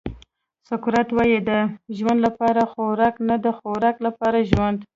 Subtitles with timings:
[0.69, 1.51] سقراط وایي د
[1.97, 4.79] ژوند لپاره خوراک نه د خوراک لپاره ژوند.